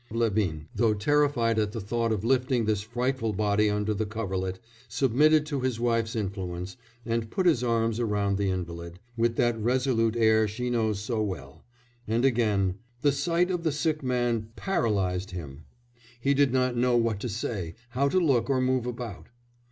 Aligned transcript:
"Levin, 0.09 0.67
though 0.73 0.95
terrified 0.95 1.59
at 1.59 1.73
the 1.73 1.79
thought 1.79 2.11
of 2.11 2.23
lifting 2.23 2.65
this 2.65 2.81
frightful 2.81 3.33
body 3.33 3.69
under 3.69 3.93
the 3.93 4.03
coverlet, 4.07 4.59
submitted 4.87 5.45
to 5.45 5.59
his 5.61 5.79
wife's 5.79 6.15
influence, 6.15 6.75
and 7.05 7.29
put 7.29 7.45
his 7.45 7.63
arms 7.63 7.99
around 7.99 8.35
the 8.39 8.49
invalid, 8.49 8.99
with 9.15 9.35
that 9.35 9.55
resolute 9.61 10.15
air 10.15 10.47
she 10.47 10.71
knew 10.71 10.91
so 10.95 11.21
well": 11.21 11.63
and 12.07 12.25
again, 12.25 12.79
"The 13.03 13.11
sight 13.11 13.51
of 13.51 13.61
the 13.63 13.71
sick 13.71 14.01
man 14.01 14.49
paralysed 14.55 15.29
him; 15.29 15.65
he 16.19 16.33
did 16.33 16.51
not 16.51 16.75
know 16.75 16.97
what 16.97 17.19
to 17.19 17.29
say, 17.29 17.75
how 17.89 18.09
to 18.09 18.19
look 18.19 18.49
or 18.49 18.59
move 18.59 18.87
about.... 18.87 19.29